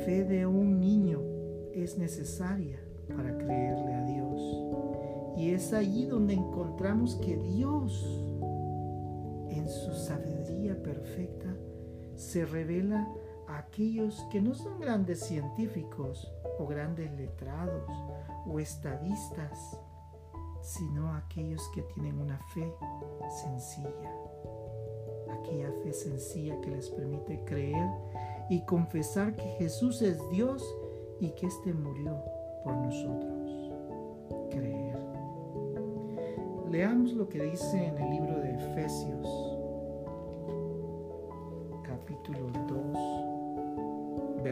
fe 0.08 0.24
de 0.24 0.46
un 0.46 0.80
niño 0.80 1.22
es 1.74 1.98
necesaria 1.98 2.80
para 3.14 3.38
creerle 3.38 3.94
a 3.94 4.06
Dios. 4.06 4.42
Y 5.36 5.50
es 5.50 5.74
allí 5.74 6.06
donde 6.06 6.34
encontramos 6.34 7.16
que 7.18 7.36
Dios, 7.36 8.22
en 9.50 9.68
su 9.68 9.92
sabiduría 9.92 10.82
perfecta, 10.82 11.54
se 12.16 12.46
revela 12.46 13.06
a 13.48 13.60
aquellos 13.60 14.25
que 14.30 14.42
no 14.42 14.54
son 14.54 14.80
grandes 14.80 15.22
científicos 15.22 16.32
o 16.60 16.66
grandes 16.66 17.12
letrados 17.13 17.89
o 18.46 18.60
estadistas, 18.60 19.80
sino 20.62 21.13
a 21.13 21.18
aquellos 21.18 21.62
que 21.74 21.82
tienen 21.84 22.20
una 22.20 22.38
fe 22.54 22.74
sencilla. 23.42 24.12
Aquella 25.39 25.72
fe 25.84 25.94
sencilla 25.94 26.60
que 26.62 26.72
les 26.72 26.89
permite 26.89 27.44
creer 27.46 27.89
y 28.50 28.66
confesar 28.66 29.36
que 29.36 29.48
Jesús 29.60 30.01
es 30.01 30.18
Dios 30.30 30.63
y 31.20 31.30
que 31.32 31.48
éste 31.48 31.74
murió 31.74 32.18
por 32.63 32.75
nosotros. 32.75 33.72
Creer. 34.51 34.98
Leamos 36.70 37.13
lo 37.13 37.30
que 37.30 37.44
dice 37.44 37.86
en 37.86 37.98
el 37.98 38.10
libro 38.12 38.39
de 38.39 38.56
Efesios, 38.56 39.17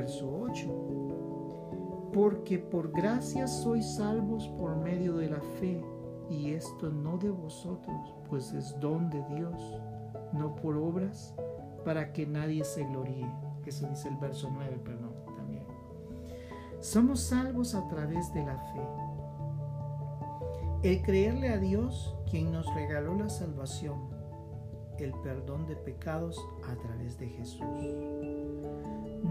verso 0.05 0.29
8. 0.39 2.11
Porque 2.13 2.59
por 2.59 2.91
gracia 2.91 3.47
sois 3.47 3.95
salvos 3.95 4.47
por 4.57 4.77
medio 4.77 5.17
de 5.17 5.29
la 5.29 5.41
fe, 5.59 5.83
y 6.29 6.51
esto 6.51 6.89
no 6.89 7.17
de 7.17 7.31
vosotros, 7.31 8.15
pues 8.29 8.53
es 8.53 8.79
don 8.79 9.09
de 9.09 9.23
Dios, 9.35 9.79
no 10.31 10.55
por 10.55 10.77
obras, 10.77 11.35
para 11.83 12.13
que 12.13 12.25
nadie 12.25 12.63
se 12.63 12.85
gloríe 12.85 13.29
eso 13.65 13.87
dice 13.87 14.09
el 14.09 14.17
verso 14.17 14.49
9, 14.53 14.79
perdón, 14.83 15.13
también. 15.35 15.63
Somos 16.79 17.19
salvos 17.21 17.73
a 17.73 17.87
través 17.87 18.31
de 18.31 18.45
la 18.45 18.57
fe. 18.59 18.81
El 20.83 21.01
creerle 21.01 21.49
a 21.49 21.57
Dios, 21.57 22.15
quien 22.29 22.51
nos 22.51 22.71
regaló 22.75 23.15
la 23.15 23.29
salvación, 23.29 24.07
el 24.99 25.13
perdón 25.23 25.65
de 25.65 25.75
pecados 25.75 26.39
a 26.69 26.75
través 26.75 27.17
de 27.17 27.27
Jesús. 27.27 27.63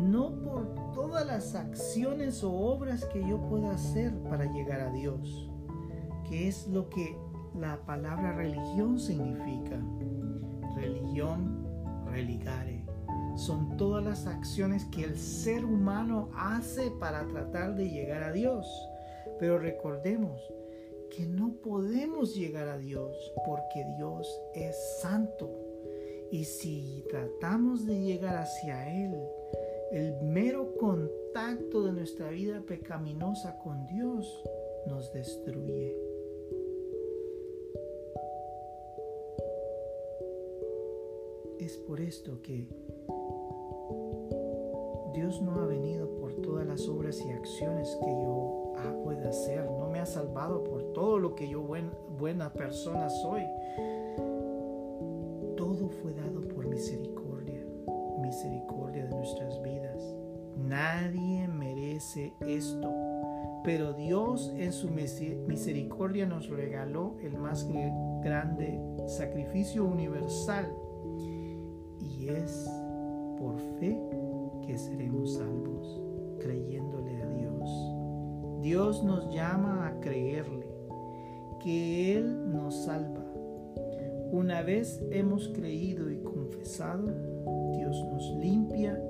No 0.05 0.35
por 0.43 0.93
todas 0.93 1.27
las 1.27 1.55
acciones 1.55 2.45
o 2.45 2.53
obras 2.53 3.05
que 3.07 3.27
yo 3.27 3.41
pueda 3.49 3.73
hacer 3.73 4.13
para 4.25 4.45
llegar 4.53 4.81
a 4.81 4.93
Dios, 4.93 5.51
que 6.29 6.49
es 6.49 6.69
lo 6.69 6.89
que 6.91 7.17
la 7.59 7.85
palabra 7.87 8.33
religión 8.33 8.99
significa. 8.99 9.81
Religión, 10.77 11.67
religare 12.07 12.85
son 13.37 13.77
todas 13.77 14.05
las 14.05 14.27
acciones 14.27 14.85
que 14.87 15.05
el 15.05 15.19
ser 15.19 15.65
humano 15.65 16.31
hace 16.37 16.91
para 16.93 17.27
tratar 17.27 17.75
de 17.75 17.91
llegar 17.91 18.23
a 18.23 18.33
Dios. 18.33 18.67
Pero 19.39 19.59
recordemos 19.59 20.41
que 21.11 21.27
no 21.27 21.53
podemos 21.55 22.35
llegar 22.35 22.69
a 22.69 22.79
Dios 22.79 23.33
porque 23.45 23.85
Dios 23.97 24.29
es 24.55 24.77
santo. 25.01 25.51
Y 26.31 26.45
si 26.45 27.05
tratamos 27.11 27.87
de 27.87 28.01
llegar 28.01 28.37
hacia 28.37 28.89
Él, 29.05 29.15
el 29.95 30.13
mero 30.23 30.75
contacto 30.77 31.85
de 31.85 31.93
nuestra 31.93 32.31
vida 32.31 32.61
pecaminosa 32.67 33.57
con 33.61 33.87
Dios 33.87 34.43
nos 34.89 35.13
destruye. 35.13 35.97
Es 41.61 41.77
por 41.87 42.01
esto 42.01 42.43
que 42.43 42.67
Dios 45.13 45.41
no 45.41 45.61
ha 45.61 45.67
venido 45.67 46.13
por 46.17 46.35
todas 46.43 46.67
las 46.67 46.89
obras 46.89 47.25
y 47.25 47.31
acciones 47.31 47.97
que 48.03 48.11
yo 48.11 48.73
ah, 48.77 48.97
pueda 49.05 49.29
hacer. 49.29 49.65
No 49.65 49.89
me 49.91 50.01
ha 50.01 50.07
salvado 50.07 50.65
por 50.65 50.93
todo 50.93 51.21
lo 51.21 51.37
que 51.37 51.49
yo 51.49 51.63
buena 52.19 52.53
persona 52.53 53.09
soy. 53.09 53.43
Esto, 62.17 62.93
pero 63.65 63.93
Dios 63.95 64.53
en 64.57 64.73
su 64.73 64.91
misericordia 64.91 66.27
nos 66.27 66.49
regaló 66.49 67.17
el 67.23 67.37
más 67.39 67.67
grande 68.23 68.81
sacrificio 69.07 69.85
universal 69.85 70.73
y 72.01 72.29
es 72.29 72.71
por 73.39 73.59
fe 73.79 73.99
que 74.67 74.79
seremos 74.79 75.35
salvos, 75.35 76.03
creyéndole 76.41 77.23
a 77.23 77.27
Dios. 77.29 77.71
Dios 78.61 79.03
nos 79.03 79.33
llama 79.35 79.87
a 79.87 80.01
creerle, 80.01 80.67
que 81.63 82.17
Él 82.17 82.51
nos 82.51 82.85
salva. 82.85 83.25
Una 84.31 84.63
vez 84.63 85.03
hemos 85.11 85.49
creído 85.49 86.11
y 86.11 86.19
confesado, 86.19 87.07
Dios 87.73 88.05
nos 88.11 88.31
limpia 88.37 89.01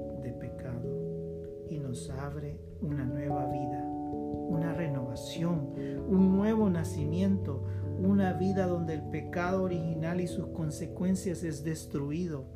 abre 2.10 2.60
una 2.80 3.04
nueva 3.04 3.46
vida, 3.46 3.84
una 3.84 4.72
renovación, 4.72 5.72
un 6.08 6.36
nuevo 6.36 6.68
nacimiento, 6.68 7.64
una 7.98 8.32
vida 8.32 8.66
donde 8.66 8.94
el 8.94 9.02
pecado 9.02 9.62
original 9.62 10.20
y 10.20 10.26
sus 10.26 10.48
consecuencias 10.48 11.44
es 11.44 11.62
destruido. 11.62 12.46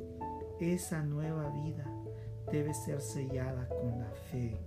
Esa 0.59 1.03
nueva 1.03 1.49
vida 1.51 1.89
debe 2.51 2.73
ser 2.73 3.01
sellada 3.01 3.69
con 3.69 3.99
la 3.99 4.11
fe. 4.29 4.59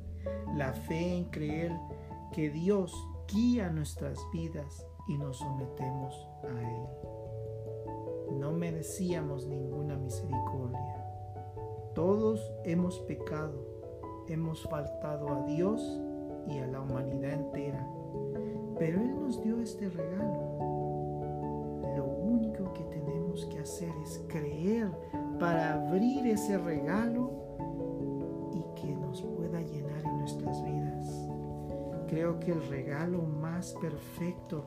La 0.57 0.73
fe 0.73 1.19
en 1.19 1.25
creer 1.27 1.73
que 2.33 2.51
Dios 2.51 2.95
guía 3.29 3.69
nuestras 3.71 4.19
vidas 4.33 4.87
y 5.09 5.19
nos 5.19 5.39
sometemos 5.39 6.29
a 6.45 6.61
Él. 6.61 6.87
no 8.39 8.53
merecíamos 8.53 9.47
ninguna 9.47 9.97
misericordia. 9.97 11.03
Todos 11.95 12.41
hemos 12.65 12.99
pecado, 13.01 13.72
hemos 14.33 14.63
faltado 14.69 15.29
a 15.29 15.47
Dios 15.47 16.01
y 16.49 16.59
a 16.59 16.67
la 16.67 16.81
humanidad 16.81 17.33
entera, 17.33 17.87
pero 18.79 19.01
Él 19.01 19.15
nos 19.21 19.43
dio 19.43 19.61
este 19.61 19.89
regalo. 19.89 20.59
Lo 21.97 22.07
único 22.07 22.73
que 22.73 22.85
tenemos 22.85 23.47
que 23.47 23.61
hacer 23.61 23.93
es 24.03 24.25
creer 24.29 24.91
para 25.39 25.75
abrir 25.75 26.27
ese 26.27 26.59
regalo 26.59 27.31
y 28.53 28.81
que 28.81 28.95
nos 28.95 29.23
pueda 29.23 29.61
llenar 29.61 30.05
en 30.05 30.19
nuestras 30.19 30.65
vidas. 30.65 31.29
Creo 32.09 32.41
que 32.41 32.53
el 32.53 32.67
regalo 32.69 33.23
más 33.23 33.75
perfecto 33.81 34.65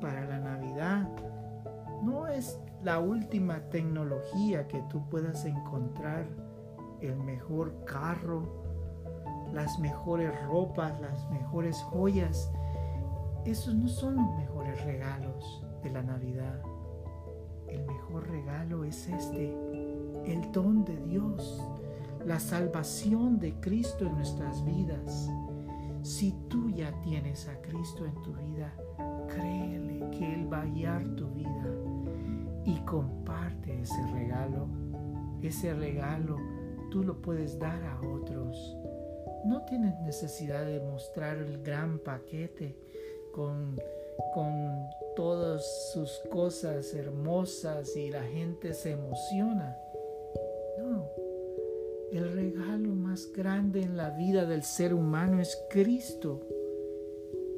para 0.00 0.24
la 0.24 0.38
Navidad 0.38 1.08
no 2.02 2.26
es 2.26 2.58
la 2.82 2.98
última 2.98 3.60
tecnología 3.70 4.66
que 4.66 4.82
tú 4.90 5.08
puedas 5.08 5.44
encontrar, 5.44 6.26
el 7.00 7.16
mejor 7.16 7.84
carro, 7.84 8.61
las 9.52 9.78
mejores 9.78 10.32
ropas, 10.46 11.00
las 11.00 11.28
mejores 11.30 11.76
joyas. 11.82 12.50
Esos 13.44 13.74
no 13.74 13.88
son 13.88 14.16
los 14.16 14.36
mejores 14.36 14.82
regalos 14.84 15.64
de 15.82 15.90
la 15.90 16.02
Navidad. 16.02 16.60
El 17.68 17.84
mejor 17.86 18.28
regalo 18.28 18.84
es 18.84 19.08
este, 19.08 19.54
el 20.26 20.52
don 20.52 20.84
de 20.84 20.96
Dios, 20.96 21.62
la 22.24 22.38
salvación 22.38 23.38
de 23.38 23.54
Cristo 23.60 24.06
en 24.06 24.14
nuestras 24.14 24.64
vidas. 24.64 25.30
Si 26.02 26.32
tú 26.48 26.70
ya 26.70 26.92
tienes 27.02 27.48
a 27.48 27.60
Cristo 27.62 28.04
en 28.06 28.14
tu 28.22 28.32
vida, 28.34 28.72
créele 29.28 30.10
que 30.10 30.34
Él 30.34 30.52
va 30.52 30.62
a 30.62 30.66
guiar 30.66 31.04
tu 31.16 31.28
vida 31.28 31.66
y 32.64 32.78
comparte 32.80 33.80
ese 33.80 34.06
regalo. 34.12 34.66
Ese 35.40 35.74
regalo 35.74 36.36
tú 36.90 37.02
lo 37.02 37.20
puedes 37.20 37.58
dar 37.58 37.82
a 37.82 38.00
otros. 38.00 38.76
No 39.44 39.64
tienes 39.64 39.98
necesidad 40.00 40.64
de 40.64 40.80
mostrar 40.80 41.38
el 41.38 41.62
gran 41.62 41.98
paquete 41.98 42.76
con, 43.32 43.78
con 44.34 44.86
todas 45.16 45.90
sus 45.92 46.20
cosas 46.30 46.94
hermosas 46.94 47.96
y 47.96 48.10
la 48.10 48.22
gente 48.22 48.74
se 48.74 48.92
emociona. 48.92 49.76
No, 50.78 51.08
el 52.12 52.32
regalo 52.32 52.90
más 52.90 53.32
grande 53.32 53.82
en 53.82 53.96
la 53.96 54.10
vida 54.10 54.46
del 54.46 54.62
ser 54.62 54.94
humano 54.94 55.40
es 55.40 55.60
Cristo. 55.70 56.40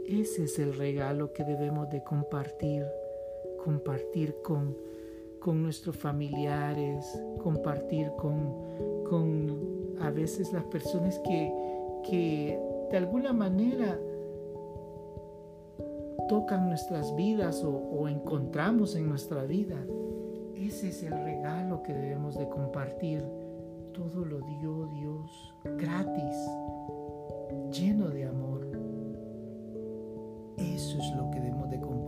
Ese 0.06 0.44
es 0.44 0.58
el 0.58 0.74
regalo 0.74 1.32
que 1.32 1.44
debemos 1.44 1.88
de 1.90 2.02
compartir, 2.02 2.86
compartir 3.62 4.36
con 4.42 4.76
con 5.44 5.62
nuestros 5.62 5.98
familiares, 5.98 7.04
compartir 7.42 8.10
con, 8.16 9.04
con 9.04 9.83
a 10.00 10.10
veces 10.10 10.52
las 10.52 10.64
personas 10.64 11.18
que, 11.20 11.52
que 12.08 12.58
de 12.90 12.96
alguna 12.96 13.32
manera 13.32 13.98
tocan 16.28 16.68
nuestras 16.68 17.14
vidas 17.16 17.62
o, 17.62 17.70
o, 17.70 18.08
encontramos 18.08 18.96
en 18.96 19.08
nuestra 19.08 19.44
vida. 19.44 19.76
Ese 20.56 20.88
es 20.88 21.02
el 21.02 21.12
regalo 21.12 21.82
que 21.82 21.92
debemos 21.92 22.36
de 22.38 22.48
compartir. 22.48 23.22
Todo 23.92 24.24
lo 24.24 24.40
dio 24.40 24.86
Dios 24.86 25.54
gratis, 25.76 26.36
lleno 27.70 28.08
de 28.08 28.24
amor. 28.24 28.66
Eso 30.56 30.98
es 30.98 31.16
lo 31.16 31.30
que 31.30 31.40
debemos 31.40 31.70
de 31.70 31.80
compartir 31.80 32.03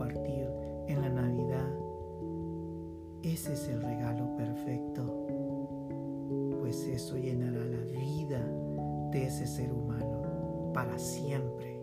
ese 9.27 9.45
ser 9.45 9.71
humano 9.71 10.71
para 10.73 10.97
siempre. 10.97 11.79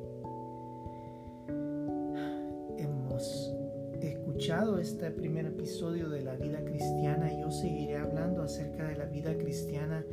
Hemos 2.78 3.54
escuchado 4.00 4.78
este 4.78 5.10
primer 5.10 5.46
episodio 5.46 6.08
de 6.08 6.22
la 6.22 6.36
vida 6.36 6.64
cristiana 6.64 7.32
yo 7.38 7.50
seguiré 7.50 7.98
hablando 7.98 8.42
acerca 8.42 8.88
de 8.88 8.96
la 8.96 9.04
vida 9.04 9.36
cristiana. 9.36 10.04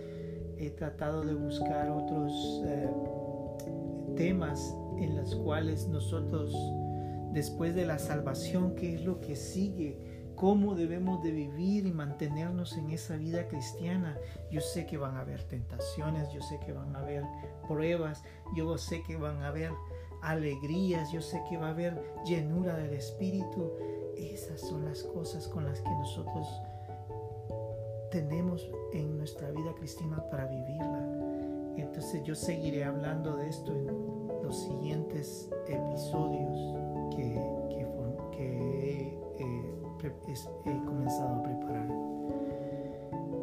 He 0.57 0.69
tratado 0.71 1.23
de 1.23 1.33
buscar 1.33 1.89
otros 1.89 2.61
eh, 2.65 2.89
temas 4.15 4.75
en 4.99 5.15
los 5.15 5.33
cuales 5.35 5.87
nosotros, 5.87 6.53
después 7.31 7.73
de 7.73 7.85
la 7.85 7.97
salvación, 7.97 8.75
¿qué 8.75 8.95
es 8.95 9.05
lo 9.05 9.21
que 9.21 9.37
sigue? 9.37 10.10
Cómo 10.41 10.73
debemos 10.73 11.21
de 11.21 11.29
vivir 11.29 11.85
y 11.85 11.91
mantenernos 11.91 12.75
en 12.75 12.89
esa 12.89 13.15
vida 13.15 13.47
cristiana. 13.47 14.17
Yo 14.49 14.59
sé 14.59 14.87
que 14.87 14.97
van 14.97 15.15
a 15.15 15.21
haber 15.21 15.43
tentaciones, 15.43 16.33
yo 16.33 16.41
sé 16.41 16.59
que 16.65 16.73
van 16.73 16.95
a 16.95 16.99
haber 16.99 17.23
pruebas, 17.67 18.23
yo 18.55 18.75
sé 18.79 19.03
que 19.03 19.17
van 19.17 19.43
a 19.43 19.49
haber 19.49 19.71
alegrías, 20.23 21.11
yo 21.11 21.21
sé 21.21 21.43
que 21.47 21.57
va 21.57 21.67
a 21.67 21.69
haber 21.69 22.01
llenura 22.25 22.75
del 22.75 22.95
Espíritu. 22.95 23.71
Esas 24.17 24.61
son 24.61 24.83
las 24.83 25.03
cosas 25.03 25.47
con 25.47 25.63
las 25.63 25.79
que 25.79 25.91
nosotros 25.91 26.47
tenemos 28.09 28.67
en 28.93 29.19
nuestra 29.19 29.51
vida 29.51 29.75
cristiana 29.75 30.27
para 30.31 30.47
vivirla. 30.47 31.05
Entonces 31.77 32.23
yo 32.23 32.33
seguiré 32.33 32.83
hablando 32.83 33.37
de 33.37 33.47
esto 33.47 33.71
en 33.75 33.85
los 34.41 34.59
siguientes 34.59 35.51
episodios 35.67 37.15
que, 37.15 37.60
he 40.65 40.85
comenzado 40.85 41.35
a 41.35 41.43
preparar. 41.43 41.87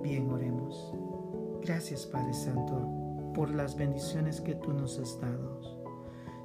Bien, 0.02 0.30
oremos. 0.30 0.94
Gracias 1.62 2.06
Padre 2.06 2.32
Santo 2.32 3.32
por 3.34 3.50
las 3.50 3.76
bendiciones 3.76 4.40
que 4.40 4.54
tú 4.54 4.72
nos 4.72 4.98
has 4.98 5.20
dado. 5.20 5.60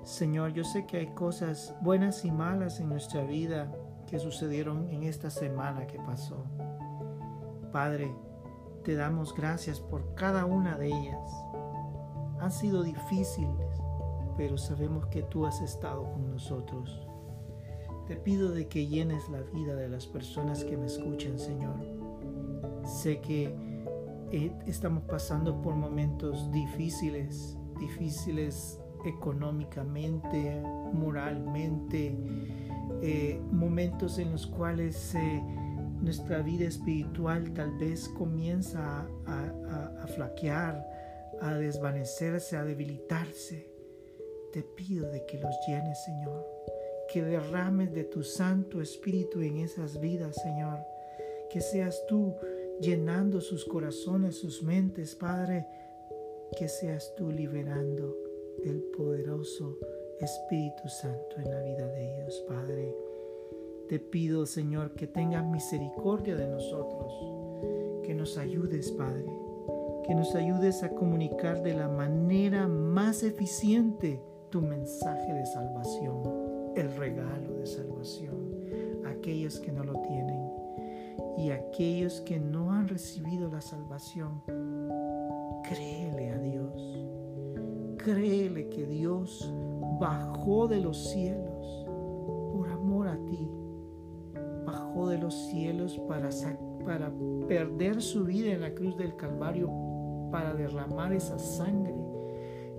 Señor, 0.04 0.52
yo 0.52 0.64
sé 0.66 0.86
que 0.86 0.98
hay 0.98 1.08
cosas 1.14 1.74
buenas 1.82 2.26
y 2.26 2.32
malas 2.32 2.80
en 2.80 2.90
nuestra 2.90 3.24
vida 3.24 3.72
que 4.06 4.20
sucedieron 4.20 4.90
en 4.90 5.04
esta 5.04 5.30
semana 5.30 5.88
que 5.88 5.98
pasó. 5.98 6.44
Padre, 7.72 8.14
te 8.84 8.96
damos 8.96 9.34
gracias 9.34 9.80
por 9.80 10.14
cada 10.14 10.46
una 10.46 10.78
de 10.78 10.88
ellas. 10.88 11.32
Han 12.42 12.52
sido 12.52 12.84
difíciles, 12.84 13.82
pero 14.36 14.58
sabemos 14.58 15.08
que 15.08 15.24
tú 15.24 15.46
has 15.46 15.62
estado 15.62 16.04
con 16.12 16.30
nosotros. 16.32 17.08
Te 18.14 18.20
pido 18.20 18.52
de 18.52 18.68
que 18.68 18.86
llenes 18.86 19.28
la 19.30 19.42
vida 19.42 19.76
de 19.76 19.90
las 19.90 20.06
personas 20.06 20.64
que 20.64 20.78
me 20.78 20.86
escuchan, 20.86 21.40
Señor. 21.40 21.74
Sé 22.86 23.20
que 23.22 23.56
eh, 24.32 24.52
estamos 24.68 25.06
pasando 25.06 25.60
por 25.64 25.74
momentos 25.74 26.52
difíciles, 26.52 27.58
difíciles 27.80 28.80
económicamente, 29.04 30.62
moralmente, 30.94 32.16
eh, 33.02 33.42
momentos 33.52 34.20
en 34.20 34.32
los 34.32 34.46
cuales 34.46 35.16
eh, 35.16 35.42
nuestra 36.00 36.44
vida 36.44 36.66
espiritual 36.68 37.52
tal 37.54 37.76
vez 37.80 38.08
comienza 38.10 39.08
a 39.26 40.06
flaquear, 40.14 40.88
a 41.42 41.56
desvanecerse, 41.56 42.58
a 42.58 42.64
debilitarse. 42.64 43.74
Te 44.52 44.62
pido 44.62 45.10
de 45.10 45.26
que 45.26 45.40
los 45.40 45.56
llenes, 45.68 46.04
Señor 46.04 46.53
que 47.14 47.22
derrames 47.22 47.94
de 47.94 48.06
tu 48.06 48.24
Santo 48.24 48.82
Espíritu 48.82 49.42
en 49.42 49.58
esas 49.58 50.00
vidas, 50.00 50.36
Señor. 50.42 50.80
Que 51.52 51.62
seas 51.62 52.04
tú 52.08 52.34
llenando 52.82 53.40
sus 53.40 53.66
corazones, 53.66 54.40
sus 54.40 54.64
mentes, 54.64 55.14
Padre. 55.14 55.68
Que 56.58 56.68
seas 56.68 57.14
tú 57.16 57.30
liberando 57.30 58.18
el 58.66 58.82
poderoso 58.98 59.78
Espíritu 60.20 60.90
Santo 60.90 61.36
en 61.38 61.52
la 61.52 61.62
vida 61.62 61.86
de 61.86 62.16
ellos, 62.16 62.44
Padre. 62.48 62.96
Te 63.90 64.00
pido, 64.00 64.48
Señor, 64.48 64.96
que 64.96 65.06
tengas 65.06 65.46
misericordia 65.46 66.36
de 66.36 66.48
nosotros, 66.48 67.14
que 68.04 68.16
nos 68.16 68.40
ayudes, 68.40 68.92
Padre, 68.92 69.26
que 70.08 70.16
nos 70.16 70.34
ayudes 70.34 70.82
a 70.82 70.90
comunicar 70.96 71.62
de 71.62 71.76
la 71.76 71.90
manera 71.90 72.68
más 72.68 73.22
eficiente 73.22 74.20
tu 74.50 74.62
mensaje 74.62 75.32
de 75.32 75.46
salvación 75.46 76.43
el 76.76 76.96
regalo 76.96 77.54
de 77.56 77.66
salvación 77.66 78.54
a 79.06 79.10
aquellos 79.10 79.60
que 79.60 79.72
no 79.72 79.84
lo 79.84 80.02
tienen 80.02 80.54
y 81.38 81.52
aquellos 81.52 82.22
que 82.22 82.40
no 82.40 82.72
han 82.72 82.88
recibido 82.88 83.50
la 83.50 83.62
salvación. 83.62 84.42
Créele 85.64 86.32
a 86.32 86.38
Dios. 86.38 87.06
Créele 87.98 88.70
que 88.70 88.86
Dios 88.86 89.52
bajó 90.00 90.68
de 90.68 90.80
los 90.80 91.12
cielos 91.12 91.86
por 92.54 92.70
amor 92.70 93.08
a 93.08 93.18
ti. 93.26 93.50
Bajó 94.66 95.10
de 95.10 95.18
los 95.18 95.34
cielos 95.48 96.00
para, 96.08 96.30
para 96.86 97.12
perder 97.48 98.02
su 98.02 98.26
vida 98.26 98.52
en 98.52 98.62
la 98.62 98.74
cruz 98.74 98.98
del 98.98 99.16
Calvario, 99.16 99.70
para 100.32 100.54
derramar 100.54 101.14
esa 101.14 101.38
sangre, 101.40 101.96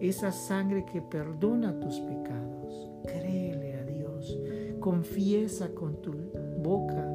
esa 0.00 0.32
sangre 0.32 0.84
que 0.84 1.00
perdona 1.00 1.78
tus 1.80 2.00
pecados. 2.00 2.90
Créele 3.04 3.43
Confiesa 4.84 5.74
con 5.74 6.02
tu 6.02 6.12
boca 6.58 7.08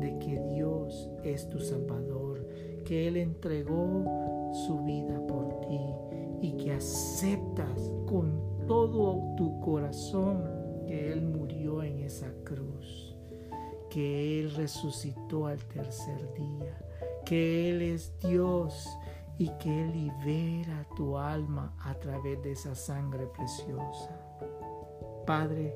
de 0.00 0.18
que 0.18 0.40
Dios 0.52 1.08
es 1.22 1.48
tu 1.48 1.60
Salvador, 1.60 2.44
que 2.84 3.06
Él 3.06 3.16
entregó 3.16 4.50
su 4.66 4.82
vida 4.82 5.24
por 5.28 5.60
ti 5.60 5.78
y 6.40 6.56
que 6.56 6.72
aceptas 6.72 7.92
con 8.08 8.66
todo 8.66 9.36
tu 9.36 9.60
corazón 9.60 10.42
que 10.88 11.12
Él 11.12 11.22
murió 11.22 11.84
en 11.84 12.00
esa 12.00 12.26
cruz, 12.42 13.14
que 13.88 14.40
Él 14.40 14.52
resucitó 14.56 15.46
al 15.46 15.58
tercer 15.66 16.34
día, 16.34 16.76
que 17.24 17.70
Él 17.70 17.82
es 17.82 18.18
Dios 18.18 18.88
y 19.38 19.48
que 19.60 19.84
Él 19.84 19.92
libera 19.92 20.88
tu 20.96 21.16
alma 21.16 21.72
a 21.84 21.94
través 21.94 22.42
de 22.42 22.50
esa 22.50 22.74
sangre 22.74 23.28
preciosa. 23.28 24.10
Padre, 25.24 25.72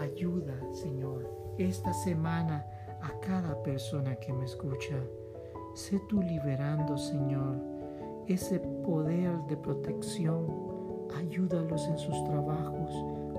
ayuda, 0.00 0.54
Señor, 0.72 1.28
esta 1.58 1.92
semana 1.92 2.66
a 3.02 3.18
cada 3.20 3.62
persona 3.62 4.16
que 4.16 4.32
me 4.32 4.44
escucha. 4.44 4.96
Sé 5.74 6.00
tú 6.08 6.22
liberando, 6.22 6.96
Señor, 6.96 7.56
ese 8.26 8.60
poder 8.60 9.36
de 9.48 9.56
protección. 9.56 10.46
Ayúdalos 11.16 11.86
en 11.86 11.98
sus 11.98 12.24
trabajos. 12.24 12.90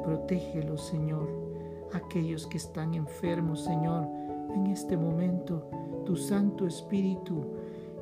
Protégelos, 0.03 0.85
Señor. 0.85 1.27
Aquellos 1.93 2.47
que 2.47 2.57
están 2.57 2.93
enfermos, 2.93 3.63
Señor, 3.63 4.07
en 4.53 4.67
este 4.67 4.97
momento, 4.97 5.69
tu 6.05 6.15
Santo 6.15 6.65
Espíritu, 6.65 7.45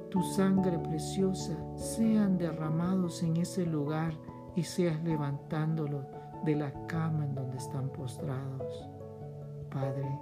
tu 0.10 0.22
sangre 0.22 0.78
preciosa, 0.80 1.58
sean 1.76 2.38
derramados 2.38 3.24
en 3.24 3.38
ese 3.38 3.66
lugar 3.66 4.14
y 4.56 4.64
seas 4.64 5.04
levantándolos 5.04 6.06
de 6.44 6.56
la 6.56 6.72
cama 6.88 7.26
en 7.26 7.36
donde 7.36 7.58
están 7.58 7.90
postrados. 7.90 8.90
Padre, 9.72 10.20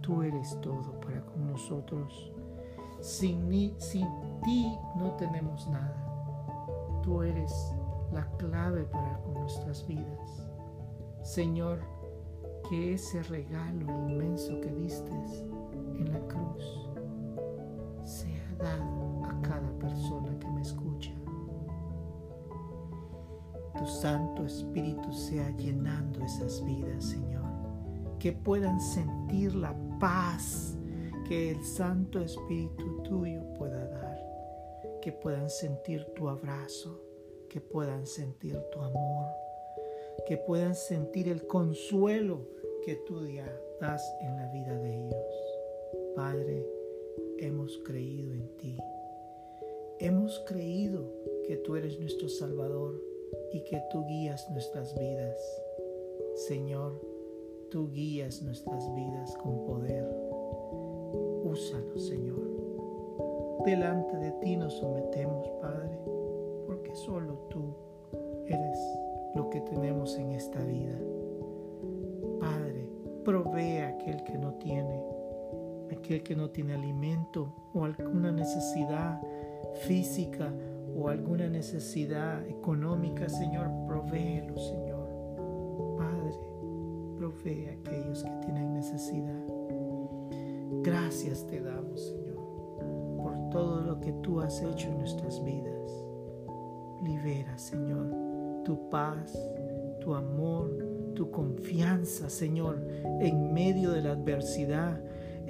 tú 0.00 0.22
eres 0.22 0.60
todo 0.60 0.98
para 1.00 1.20
con 1.22 1.50
nosotros. 1.50 2.32
Sin, 3.00 3.48
mí, 3.48 3.74
sin 3.78 4.06
ti 4.42 4.78
no 4.96 5.12
tenemos 5.12 5.66
nada. 5.68 7.00
Tú 7.02 7.22
eres 7.22 7.74
la 8.12 8.26
clave 8.36 8.84
para 8.84 9.18
con 9.20 9.34
nuestras 9.34 9.86
vidas. 9.86 10.48
Señor, 11.22 11.80
que 12.68 12.94
ese 12.94 13.22
regalo 13.24 13.86
inmenso 14.08 14.60
que 14.60 14.72
diste 14.72 15.10
en 15.98 16.12
la 16.12 16.20
cruz 16.20 16.88
sea 18.04 18.54
dado 18.58 19.24
a 19.24 19.40
cada 19.42 19.70
persona 19.78 20.19
Santo 23.90 24.46
Espíritu 24.46 25.12
sea 25.12 25.50
llenando 25.56 26.24
esas 26.24 26.64
vidas, 26.64 27.04
Señor. 27.04 27.44
Que 28.18 28.32
puedan 28.32 28.80
sentir 28.80 29.54
la 29.54 29.74
paz 29.98 30.76
que 31.28 31.50
el 31.50 31.62
Santo 31.64 32.20
Espíritu 32.20 33.02
tuyo 33.02 33.42
pueda 33.54 33.86
dar. 33.88 34.18
Que 35.02 35.12
puedan 35.12 35.50
sentir 35.50 36.04
tu 36.14 36.28
abrazo. 36.28 37.00
Que 37.48 37.60
puedan 37.60 38.06
sentir 38.06 38.56
tu 38.72 38.80
amor. 38.80 39.26
Que 40.26 40.36
puedan 40.36 40.74
sentir 40.74 41.28
el 41.28 41.46
consuelo 41.46 42.46
que 42.84 42.94
tú 42.94 43.20
das 43.80 44.02
en 44.20 44.36
la 44.36 44.46
vida 44.52 44.78
de 44.78 45.06
ellos. 45.06 45.24
Padre, 46.14 46.66
hemos 47.38 47.78
creído 47.84 48.32
en 48.32 48.56
ti. 48.56 48.76
Hemos 49.98 50.38
creído 50.46 51.12
que 51.46 51.56
tú 51.56 51.76
eres 51.76 51.98
nuestro 51.98 52.28
Salvador 52.28 53.09
y 53.52 53.60
que 53.62 53.82
tú 53.90 54.04
guías 54.06 54.48
nuestras 54.50 54.98
vidas. 54.98 55.62
Señor, 56.48 57.00
tú 57.70 57.90
guías 57.90 58.42
nuestras 58.42 58.92
vidas 58.94 59.36
con 59.36 59.64
poder. 59.64 60.08
Úsanos, 61.44 62.06
Señor. 62.06 62.40
Delante 63.64 64.16
de 64.16 64.32
ti 64.32 64.56
nos 64.56 64.74
sometemos, 64.74 65.48
Padre, 65.60 65.98
porque 66.66 66.94
solo 66.94 67.34
tú 67.50 67.74
eres 68.46 68.78
lo 69.34 69.50
que 69.50 69.60
tenemos 69.60 70.16
en 70.16 70.32
esta 70.32 70.62
vida. 70.64 70.98
Padre, 72.40 72.88
provee 73.24 73.78
a 73.78 73.88
aquel 73.88 74.22
que 74.24 74.38
no 74.38 74.54
tiene, 74.54 75.04
aquel 75.92 76.22
que 76.22 76.34
no 76.34 76.50
tiene 76.50 76.74
alimento 76.74 77.52
o 77.74 77.84
alguna 77.84 78.32
necesidad 78.32 79.20
física 79.82 80.52
o 81.00 81.08
alguna 81.08 81.48
necesidad 81.48 82.46
económica, 82.46 83.28
Señor, 83.28 83.70
provéelo, 83.86 84.56
Señor. 84.58 85.08
Padre, 85.96 86.34
provee 87.16 87.68
a 87.68 87.72
aquellos 87.72 88.22
que 88.22 88.30
tienen 88.44 88.74
necesidad. 88.74 89.44
Gracias 90.82 91.46
te 91.46 91.60
damos, 91.60 92.00
Señor, 92.06 92.36
por 93.16 93.50
todo 93.50 93.80
lo 93.80 94.00
que 94.00 94.12
tú 94.22 94.40
has 94.40 94.62
hecho 94.62 94.88
en 94.88 94.98
nuestras 94.98 95.42
vidas. 95.42 95.90
Libera, 97.02 97.56
Señor, 97.56 98.62
tu 98.64 98.90
paz, 98.90 99.32
tu 100.00 100.14
amor, 100.14 100.70
tu 101.14 101.30
confianza, 101.30 102.28
Señor, 102.28 102.86
en 103.20 103.54
medio 103.54 103.92
de 103.92 104.02
la 104.02 104.12
adversidad, 104.12 105.00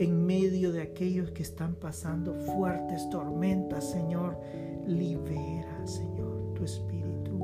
en 0.00 0.24
medio 0.24 0.72
de 0.72 0.80
aquellos 0.80 1.30
que 1.32 1.42
están 1.42 1.74
pasando 1.74 2.34
fuertes 2.34 3.06
tormentas, 3.10 3.90
Señor. 3.90 4.40
Libera, 4.86 5.86
Señor, 5.86 6.54
tu 6.54 6.64
espíritu. 6.64 7.38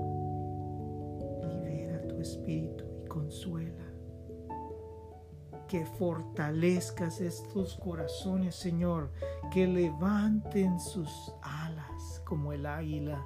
Libera 1.42 2.08
tu 2.08 2.18
espíritu 2.18 2.84
y 3.04 3.08
consuela. 3.08 3.84
Que 5.68 5.84
fortalezcas 5.84 7.20
estos 7.20 7.76
corazones, 7.76 8.54
Señor. 8.54 9.10
Que 9.52 9.66
levanten 9.66 10.80
sus 10.80 11.34
alas 11.42 12.22
como 12.24 12.54
el 12.54 12.64
águila. 12.64 13.22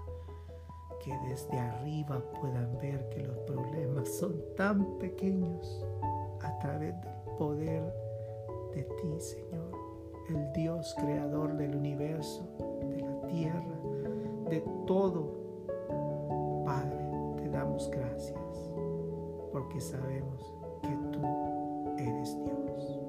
Que 1.04 1.16
desde 1.28 1.56
arriba 1.56 2.20
puedan 2.40 2.76
ver 2.78 3.08
que 3.10 3.22
los 3.22 3.38
problemas 3.46 4.08
son 4.08 4.34
tan 4.56 4.98
pequeños 4.98 5.84
a 6.42 6.58
través 6.58 7.00
del 7.00 7.14
poder 7.38 8.09
de 8.74 8.82
ti, 8.82 9.20
Señor, 9.20 9.72
el 10.28 10.52
Dios 10.52 10.94
creador 10.98 11.56
del 11.56 11.74
universo, 11.74 12.48
de 12.88 13.00
la 13.00 13.26
tierra, 13.26 13.80
de 14.48 14.62
todo. 14.86 15.40
Padre, 16.64 17.10
te 17.36 17.48
damos 17.48 17.90
gracias 17.90 18.70
porque 19.52 19.80
sabemos 19.80 20.54
que 20.82 20.96
tú 21.12 21.20
eres 21.98 22.38
Dios. 22.44 23.00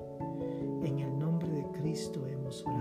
En 0.84 1.00
el 1.00 1.20
nombre 1.20 1.50
de 1.50 1.64
Cristo 1.72 2.26
hemos 2.28 2.66
orado. 2.66 2.81